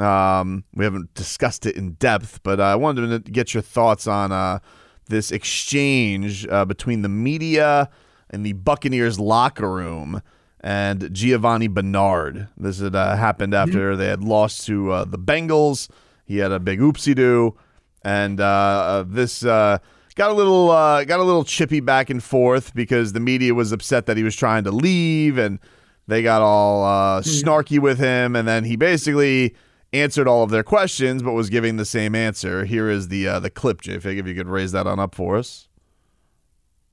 [0.00, 2.44] um, we haven't discussed it in depth.
[2.44, 4.60] But I wanted to get your thoughts on uh,
[5.08, 7.88] this exchange uh, between the media
[8.30, 10.22] and the Buccaneers locker room
[10.60, 12.48] and Giovani Bernard.
[12.56, 15.88] This had uh, happened after they had lost to uh, the Bengals.
[16.24, 17.56] He had a big oopsie doo,
[18.02, 19.78] and uh, uh, this uh,
[20.16, 23.70] got a little uh, got a little chippy back and forth because the media was
[23.70, 25.60] upset that he was trying to leave, and
[26.08, 29.54] they got all uh, snarky with him, and then he basically
[29.92, 32.64] answered all of their questions, but was giving the same answer.
[32.64, 33.98] Here is the uh, the clip, J.
[33.98, 35.68] Fig, if you could raise that on up for us.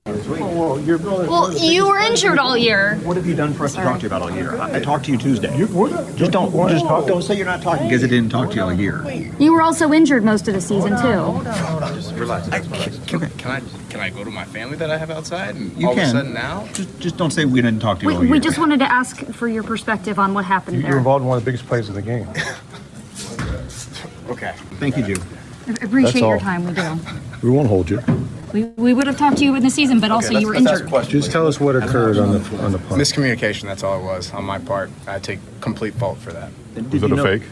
[0.05, 0.81] Well,
[1.57, 2.95] you were injured all year.
[3.03, 4.57] What have you done for us to talk to you about all year?
[4.59, 5.47] I, I talked to you Tuesday.
[5.57, 7.07] just don't just talk.
[7.07, 9.09] Don't say you're not talking because I didn't talk to you all year.
[9.39, 11.41] You were also injured most of the season too.
[11.95, 12.49] just Relax.
[13.07, 15.87] Can, can I can I go to my family that I have outside and You
[15.87, 16.03] all can.
[16.03, 16.67] of a sudden now?
[16.73, 18.31] Just just don't say we didn't talk to you We, all year.
[18.33, 21.37] we just wanted to ask for your perspective on what happened You're involved in one
[21.37, 22.27] of the biggest plays of the game.
[24.29, 24.53] Okay.
[24.79, 25.23] Thank you, Gio.
[25.67, 26.39] I Appreciate your all.
[26.39, 26.65] time.
[26.65, 26.97] We do.
[27.41, 28.01] We won't hold you.
[28.53, 30.87] We, we would have talked to you in the season, but also you were injured.
[31.07, 33.01] Just tell us what occurred on the on the punt.
[33.01, 33.63] Miscommunication.
[33.63, 34.91] That's all it was on my part.
[35.07, 36.51] I take complete fault for that.
[36.91, 37.43] Was it a fake?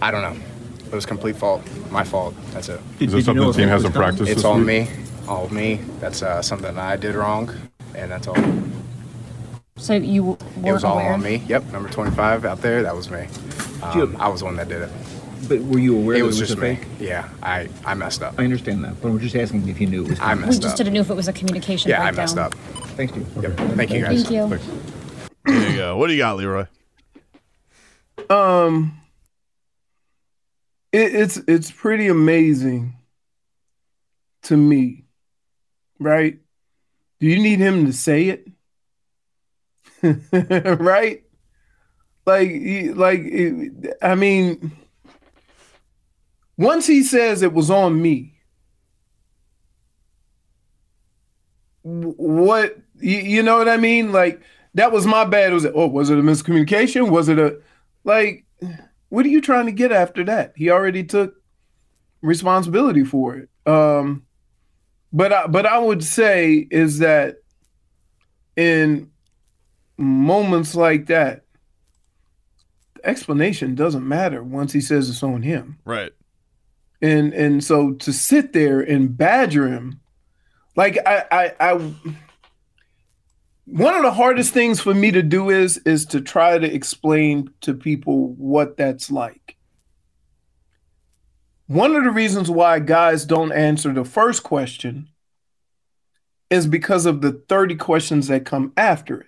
[0.00, 0.40] I don't know.
[0.86, 1.62] It was complete fault.
[1.90, 2.34] My fault.
[2.52, 2.72] That's it.
[2.74, 2.98] Is it.
[2.98, 4.66] Did- Is this did you something know the team hasn't practiced It's this all week?
[4.66, 4.88] me.
[5.26, 5.80] All me.
[6.00, 7.50] That's uh, something I did wrong,
[7.94, 8.36] and that's all.
[9.76, 11.12] So you weren't It was all aware.
[11.12, 11.42] on me.
[11.48, 11.72] Yep.
[11.72, 12.82] Number 25 out there.
[12.82, 13.26] That was me.
[13.82, 14.90] Um, I was the one that did it.
[15.46, 16.76] But were you aware It that was it was just a me.
[16.76, 16.86] fake?
[16.98, 17.28] Yeah.
[17.42, 18.34] I I messed up.
[18.38, 20.20] I understand that, but I'm just asking if you knew it was.
[20.20, 20.48] I coming.
[20.48, 20.76] We just up.
[20.76, 22.54] didn't know if it was a communication Yeah, I messed up.
[22.96, 23.42] Thanks, Gio.
[23.42, 23.56] Yep.
[23.76, 24.24] Thank you guys.
[24.26, 24.58] Thank you.
[25.44, 25.96] There you go.
[25.96, 26.66] What do you got, Leroy?
[28.28, 29.00] Um,
[30.92, 32.94] it, it's it's pretty amazing
[34.42, 35.04] to me,
[36.00, 36.38] right?
[37.20, 38.48] Do you need him to say it?
[40.80, 41.22] right?
[42.26, 43.20] Like, he- like,
[44.02, 44.76] I mean,
[46.58, 48.34] once he says it was on me,
[51.82, 54.12] what you, know what I mean?
[54.12, 54.42] Like,
[54.74, 55.54] that was my bad.
[55.54, 55.72] Was it?
[55.74, 57.10] Oh, was it a miscommunication?
[57.10, 57.58] Was it a
[58.04, 58.44] like?
[59.08, 60.52] What are you trying to get after that?
[60.56, 61.34] He already took
[62.20, 63.48] responsibility for it.
[63.64, 64.26] Um,
[65.12, 67.36] but I, but I would say is that
[68.56, 69.10] in
[69.96, 71.44] moments like that,
[72.94, 75.78] the explanation doesn't matter once he says it's on him.
[75.84, 76.12] Right.
[77.00, 80.00] And and so to sit there and badger him,
[80.76, 81.94] like I I, I
[83.66, 87.50] one of the hardest things for me to do is is to try to explain
[87.60, 89.56] to people what that's like.
[91.66, 95.08] One of the reasons why guys don't answer the first question
[96.48, 99.26] is because of the 30 questions that come after it.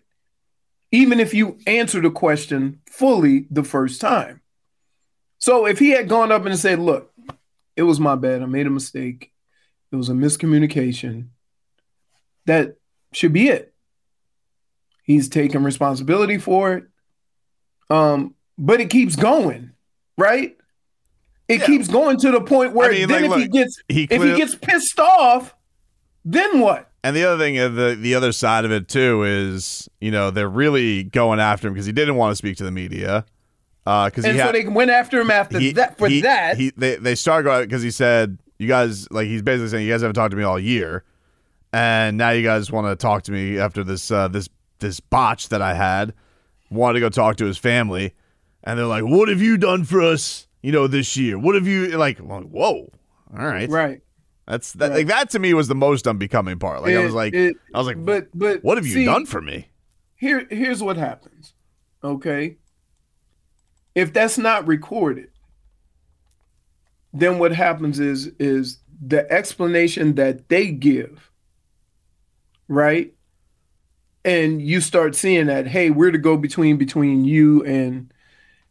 [0.90, 4.40] Even if you answer the question fully the first time.
[5.38, 7.09] So if he had gone up and said, Look,
[7.80, 8.42] it was my bad.
[8.42, 9.32] I made a mistake.
[9.90, 11.28] It was a miscommunication.
[12.44, 12.76] That
[13.14, 13.72] should be it.
[15.02, 16.84] He's taking responsibility for it.
[17.88, 19.72] Um, but it keeps going,
[20.18, 20.58] right?
[21.48, 24.02] It keeps going to the point where I mean, then like, if he gets he
[24.10, 25.54] if he gets pissed off,
[26.22, 26.90] then what?
[27.02, 30.30] And the other thing, uh, the the other side of it too is, you know,
[30.30, 33.24] they're really going after him because he didn't want to speak to the media.
[33.84, 36.56] Because And he so had, they went after him after he- that for he- that.
[36.56, 39.92] he they they started going because he said you guys like he's basically saying you
[39.92, 41.02] guys haven't talked to me all year,
[41.72, 44.48] and now you guys want to talk to me after this uh, this
[44.80, 46.12] this botch that I had.
[46.70, 48.14] Wanted to go talk to his family,
[48.62, 50.46] and they're like, "What have you done for us?
[50.62, 51.36] You know, this year?
[51.38, 52.92] What have you like?" Whoa,
[53.36, 54.02] all right, right.
[54.46, 54.92] That's that.
[54.92, 56.82] Like that to me was the most unbecoming part.
[56.82, 59.26] Like I was like, it- I was like, but but what have you see, done
[59.26, 59.68] for me?
[60.16, 61.54] Here here's what happens.
[62.04, 62.56] Okay.
[63.94, 65.30] If that's not recorded,
[67.12, 71.30] then what happens is is the explanation that they give,
[72.68, 73.12] right?
[74.24, 78.12] And you start seeing that, hey, we're the go between between you and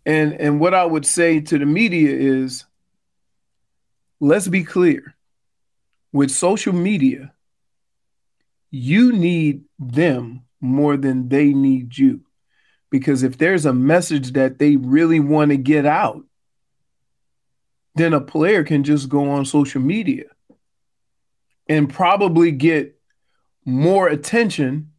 [0.05, 2.65] and and what I would say to the media is
[4.19, 5.15] let's be clear.
[6.11, 7.33] With social media,
[8.71, 12.21] you need them more than they need you
[12.89, 16.23] Because if there's a message that they really want to get out,
[17.95, 20.25] then a player can just go on social media
[21.67, 22.99] and probably get
[23.65, 24.91] more attention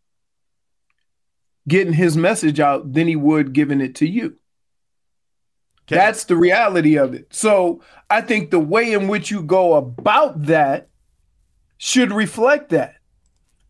[1.66, 4.37] getting his message out than he would giving it to you.
[5.88, 7.35] That's the reality of it.
[7.35, 10.88] So I think the way in which you go about that
[11.79, 12.94] should reflect that.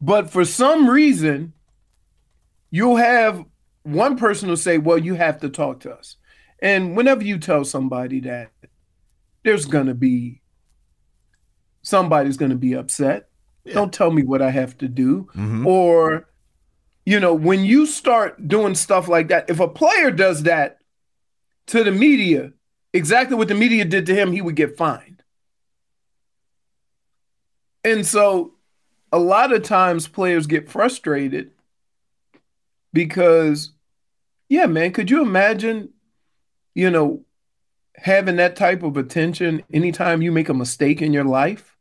[0.02, 1.54] But for some reason,
[2.70, 3.44] you'll have
[3.82, 6.16] one person will say, Well, you have to talk to us.
[6.62, 8.50] And whenever you tell somebody that,
[9.44, 10.42] there's going to be
[11.82, 13.28] somebody's going to be upset.
[13.66, 15.28] Don't tell me what I have to do.
[15.34, 15.66] Mm-hmm.
[15.66, 16.28] Or,
[17.06, 20.78] you know, when you start doing stuff like that, if a player does that
[21.66, 22.52] to the media,
[22.92, 25.22] exactly what the media did to him, he would get fined.
[27.84, 28.54] And so
[29.12, 31.52] a lot of times players get frustrated
[32.92, 33.70] because,
[34.48, 35.90] yeah, man, could you imagine,
[36.74, 37.24] you know,
[37.96, 41.76] having that type of attention anytime you make a mistake in your life?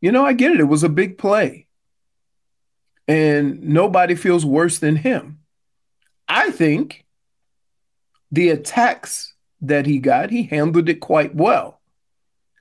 [0.00, 0.60] You know, I get it.
[0.60, 1.66] It was a big play.
[3.06, 5.40] And nobody feels worse than him.
[6.28, 7.06] I think
[8.30, 11.80] the attacks that he got, he handled it quite well.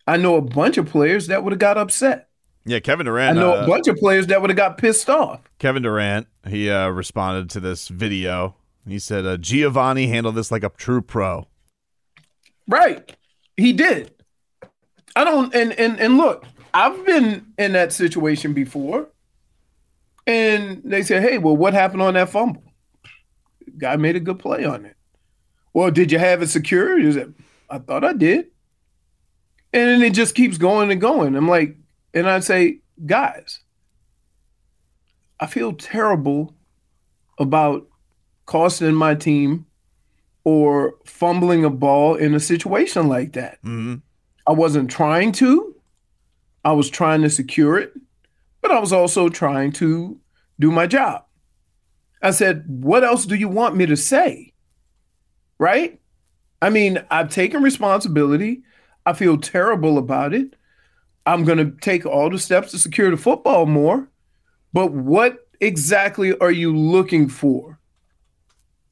[0.07, 2.26] I know a bunch of players that would have got upset.
[2.67, 3.37] Yeah, Kevin Durant.
[3.37, 5.39] I know uh, a bunch of players that would have got pissed off.
[5.57, 8.55] Kevin Durant, he uh, responded to this video.
[8.85, 11.47] He said, uh, Giovani handled this like a true pro.
[12.67, 13.15] Right.
[13.55, 14.13] He did.
[15.15, 19.07] I don't and and and look, I've been in that situation before.
[20.27, 22.61] And they said, "Hey, well, what happened on that fumble?
[23.77, 24.97] Guy made a good play on it.
[25.73, 27.03] Well, did you have it secured?
[27.03, 27.29] Is it?
[27.69, 28.47] I thought I did.
[29.73, 31.35] And then it just keeps going and going.
[31.35, 31.77] I'm like,
[32.17, 33.59] and I'd say, guys,
[35.39, 36.55] I feel terrible
[37.37, 37.87] about
[38.47, 39.67] costing my team
[40.43, 43.59] or fumbling a ball in a situation like that.
[43.63, 43.97] Mm-hmm.
[44.47, 45.75] I wasn't trying to.
[46.65, 47.93] I was trying to secure it,
[48.61, 50.19] but I was also trying to
[50.59, 51.23] do my job.
[52.23, 54.53] I said, What else do you want me to say?
[55.59, 55.99] Right?
[56.63, 58.63] I mean, I've taken responsibility.
[59.05, 60.55] I feel terrible about it.
[61.27, 64.07] I'm going to take all the steps to secure the football more.
[64.71, 67.79] But what exactly are you looking for?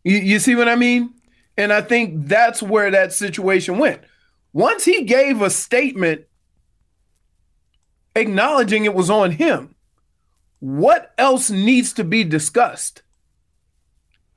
[0.04, 1.14] You, you see what I mean?
[1.58, 4.02] And I think that's where that situation went.
[4.52, 6.26] Once he gave a statement
[8.16, 9.74] acknowledging it was on him,
[10.60, 13.02] what else needs to be discussed?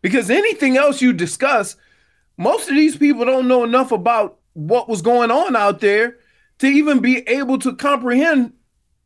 [0.03, 1.75] Because anything else you discuss,
[2.37, 6.19] most of these people don't know enough about what was going on out there
[6.59, 8.53] to even be able to comprehend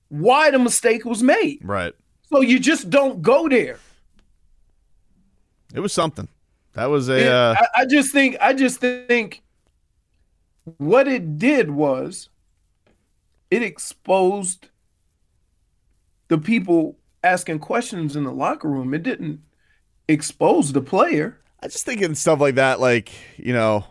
[0.09, 1.61] why the mistake was made.
[1.63, 1.95] Right.
[2.31, 3.79] So you just don't go there.
[5.75, 6.29] It was something.
[6.75, 7.31] That was a.
[7.31, 9.43] Uh, I, I just think I just think
[10.79, 12.29] what it did was
[13.51, 14.69] it exposed
[16.29, 18.95] the people asking questions in the locker room.
[18.95, 19.43] It didn't
[20.09, 21.39] expose the player.
[21.63, 23.85] I just think in stuff like that, like you know,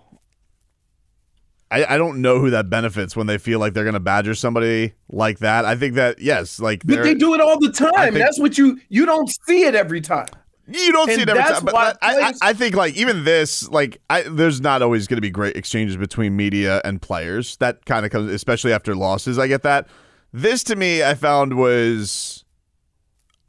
[1.72, 4.36] I, I don't know who that benefits when they feel like they're going to badger
[4.36, 5.64] somebody like that.
[5.66, 8.14] I think that yes, like But they're- do it all the time.
[8.14, 10.28] think- That's what you you don't see it every time.
[10.68, 14.00] You don't see it every time, but that- I, I, think like even this, like
[14.10, 17.58] I, there's not always going to be great exchanges between media and players.
[17.58, 19.38] That kind of comes, especially after losses.
[19.40, 19.88] I get that.
[20.32, 22.46] This to me, I found was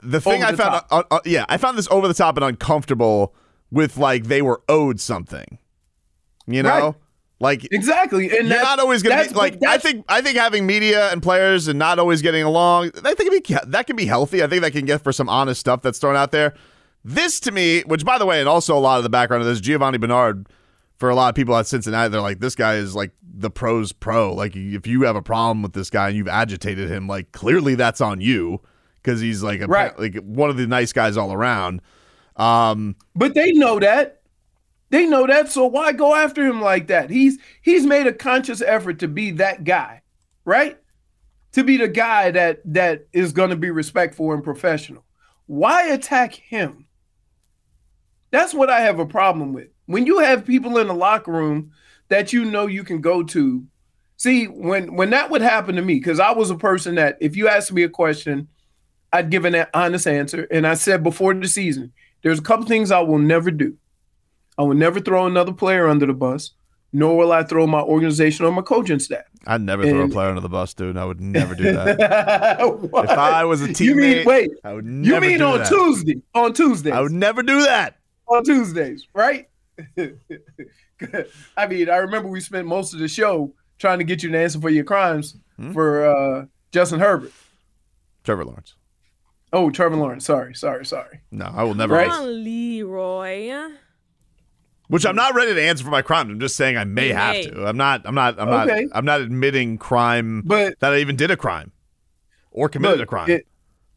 [0.03, 0.73] the thing Over I the found.
[0.73, 0.87] top.
[0.91, 3.35] Uh, uh, yeah, I found this over the top and uncomfortable
[3.71, 5.59] with like they were owed something.
[6.47, 6.95] You know, Right.
[7.43, 8.31] Like Exactly.
[8.39, 9.59] And you're not always going to be like.
[9.67, 13.45] I think I think having media and players and not always getting along, I think
[13.45, 14.45] be, that can be healthy.
[14.45, 16.55] I think that can get for some honest stuff that's thrown out there.
[17.05, 19.49] This to me, which by the way, and also a lot of the background of
[19.49, 20.49] this, Giovani Bernard,
[20.99, 23.91] for a lot of people at Cincinnati, they're like, this guy is like the pros
[23.91, 24.33] pro.
[24.33, 27.75] Like if you have a problem with this guy and you've agitated him, like clearly
[27.75, 28.61] that's on you
[29.03, 29.99] because he's like a, Right.
[29.99, 31.83] like one of the nice guys all around.
[32.37, 34.22] Um, But they know that.
[34.93, 35.51] They know that.
[35.51, 37.09] So why go after him like that?
[37.09, 40.03] He's he's made a conscious effort to be that guy,
[40.45, 40.79] right?
[41.53, 45.03] To be the guy that that is going to be respectful and professional.
[45.47, 46.85] Why attack him?
[48.33, 49.69] That's what I have a problem with.
[49.87, 51.73] When you have people in the locker room
[52.09, 53.67] that you know you can go to.
[54.19, 57.35] See, when when that would happen to me, because I was a person that if
[57.35, 58.47] you asked me a question,
[59.11, 60.47] I'd give an honest answer.
[60.51, 63.79] And I said before the season, there's a couple things I will never do.
[64.63, 66.53] I will never throw another player under the bus,
[66.93, 69.25] nor will I throw my organization or my coaching staff.
[69.47, 70.97] I'd never throw a player under the bus, dude.
[70.97, 71.99] I would never do that.
[72.61, 74.51] if I was a teammate, you mean wait?
[74.63, 75.69] I would you mean do on that.
[75.69, 76.23] Tuesday?
[76.35, 76.93] On Tuesday?
[76.93, 77.97] I would never do that.
[78.29, 79.49] on Tuesdays, right?
[81.57, 84.39] I mean, I remember we spent most of the show trying to get you to
[84.39, 85.73] answer for your crimes Hmm?
[85.73, 87.33] for uh, Justin Herbert.
[88.25, 88.75] Trevor Lawrence.
[89.53, 90.25] Oh, Trevor Lawrence.
[90.25, 91.21] Sorry, sorry, sorry.
[91.31, 91.95] No, I will never.
[91.95, 92.09] Right?
[92.09, 93.51] Come on, Leroy.
[94.93, 96.31] Which I'm not ready to answer for my crimes.
[96.31, 97.47] I'm just saying I may You have may.
[97.47, 97.65] to.
[97.67, 98.03] I'm not.
[98.05, 98.39] I'm not.
[98.39, 98.83] I'm Okay.
[98.83, 98.91] not.
[98.95, 101.73] I'm not admitting crime But that I even did a crime
[102.51, 103.31] or committed a crime.
[103.31, 103.47] It,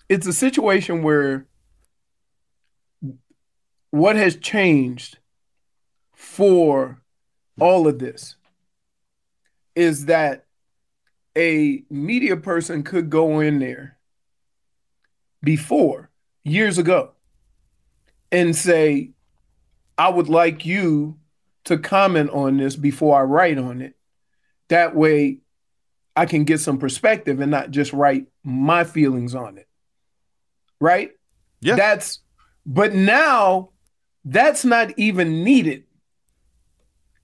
[0.07, 1.47] it's a situation where
[3.91, 5.17] what has changed
[6.13, 7.01] for
[7.59, 8.37] all of this
[9.75, 10.45] is that
[11.37, 13.97] a media person could go in there
[15.43, 16.09] before
[16.45, 17.11] years ago
[18.31, 19.11] and say,
[19.97, 21.17] I would like you
[21.65, 23.95] to comment on this before I write on it.
[24.69, 25.39] That way
[26.15, 29.67] I can get some perspective and not just write my feelings on it.
[30.79, 31.11] Right?
[31.61, 31.75] Yeah.
[31.75, 32.19] That's
[32.65, 33.69] but now
[34.23, 35.83] that's not even needed.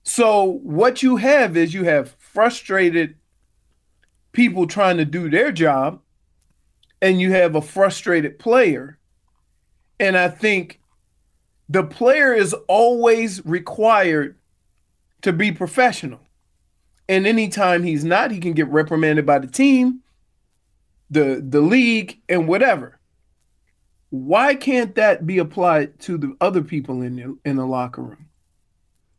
[0.04, 3.16] So what you have is you have frustrated
[4.32, 6.00] people trying to do their job
[7.00, 8.98] and you have a frustrated player.
[10.00, 10.80] And I think
[11.72, 14.36] the player is always required
[15.22, 16.20] to be professional.
[17.08, 20.00] And anytime he's not, he can get reprimanded by the team,
[21.10, 22.98] the the league, and whatever.
[24.10, 28.28] Why can't that be applied to the other people in the, in the locker room?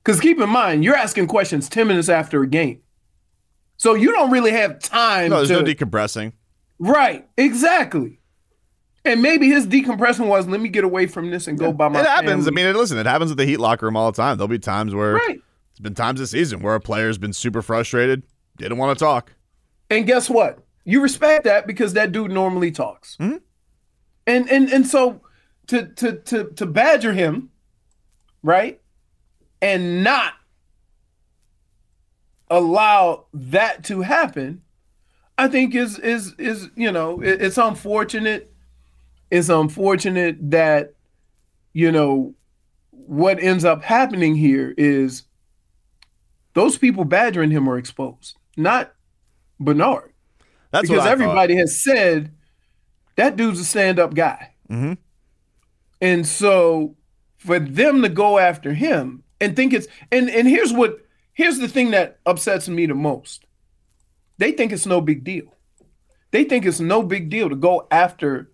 [0.03, 2.83] Because keep in mind, you're asking questions 10 minutes after a game.
[3.77, 6.33] So you don't really have time no, there's to no decompressing.
[6.77, 8.19] Right, exactly.
[9.05, 11.99] And maybe his decompression was let me get away from this and go by my
[11.99, 12.45] It happens.
[12.45, 12.63] family.
[12.63, 14.37] I mean, listen, it happens at the Heat locker room all the time.
[14.37, 15.41] There'll be times where Right.
[15.71, 18.23] it's been times this season where a player's been super frustrated,
[18.57, 19.33] didn't want to talk.
[19.89, 20.59] And guess what?
[20.85, 23.17] You respect that because that dude normally talks.
[23.17, 23.37] Mm-hmm.
[24.25, 25.19] And and and so
[25.67, 27.49] to to to to badger him,
[28.41, 28.79] right?
[29.61, 30.33] And not
[32.49, 34.61] allow that to happen,
[35.37, 38.52] I think is is is you know, it- it's unfortunate.
[39.34, 40.93] It's unfortunate that
[41.73, 42.36] you know
[42.91, 45.23] what ends up happening here is
[46.53, 48.93] those people badgering him are exposed, not
[49.59, 50.13] Bernard.
[50.69, 52.31] That's what because everybody has said
[53.15, 54.51] that dude's a stand-up guy.
[54.69, 54.93] Mm-hmm.
[55.99, 56.95] And so
[57.38, 60.99] for them to go after him and think it's and and here's what
[61.34, 63.45] here's the thing that upsets me the most.
[64.38, 65.55] They think it's no big deal.
[66.29, 68.51] They think it's no big deal to go after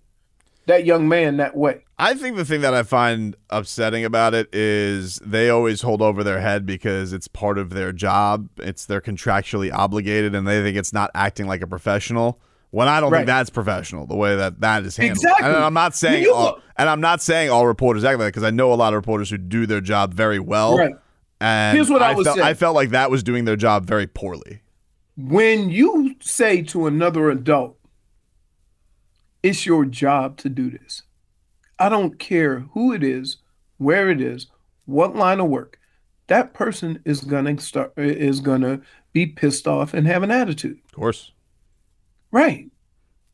[0.69, 1.83] that young man that way.
[1.97, 6.23] I think the thing that I find upsetting about it is they always hold over
[6.23, 8.47] their head because it's part of their job.
[8.57, 12.39] It's they're contractually obligated, and they think it's not acting like a professional.
[12.71, 13.19] When I don't Right.
[13.19, 15.17] think that's professional, the way that that is handled.
[15.17, 15.47] Exactly.
[15.47, 18.25] And I'm not saying you all, look- and I'm not saying all reporters act like
[18.27, 20.77] that because I know a lot of reporters who do their job very well.
[20.77, 20.93] Right.
[21.41, 22.43] And Here's what I would felt, say.
[22.43, 24.61] I felt like that was doing their job very poorly.
[25.17, 27.75] When you say to another adult,
[29.43, 31.03] it's your job to do this.
[31.77, 33.37] I don't care who it is,
[33.77, 34.47] where it is,
[34.85, 35.79] what line of work.
[36.27, 38.81] That person is gonna start is gonna
[39.13, 40.79] be pissed off and have an attitude.
[40.85, 41.31] Of course.
[42.31, 42.69] Right.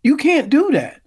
[0.03, 1.01] You can't do that.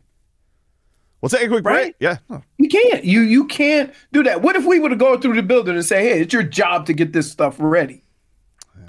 [1.21, 1.83] We'll take a quick Right?
[1.83, 1.95] break.
[2.01, 2.19] Yeah.
[2.29, 2.43] No.
[2.59, 3.05] You can't.
[3.05, 4.43] You you can't do that.
[4.43, 6.87] What if we were to go through the building and say, "Hey, it's your job
[6.87, 8.03] to get this stuff ready"?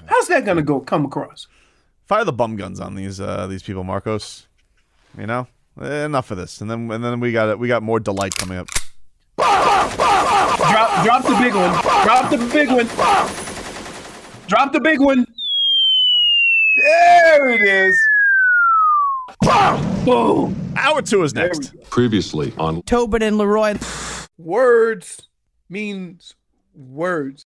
[0.06, 1.46] How's that gonna go come across?
[2.06, 4.46] Fire the bum guns on these uh, these people, Marcos.
[5.18, 5.48] You know,
[5.80, 7.58] Eh, enough of this, and then and then we got it.
[7.58, 8.68] We got more delight coming up.
[9.38, 11.72] Drop drop the big one.
[12.04, 12.86] Drop the big one.
[14.46, 15.26] Drop the big one.
[16.76, 17.98] There it is.
[20.04, 20.74] Boom.
[20.76, 21.72] Hour two is next.
[21.88, 23.78] Previously on Tobin and Leroy.
[24.38, 25.22] Words
[25.70, 26.34] means
[26.92, 27.46] words.